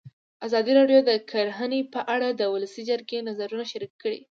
[0.47, 4.19] ازادي راډیو د کرهنه په اړه د ولسي جرګې نظرونه شریک کړي.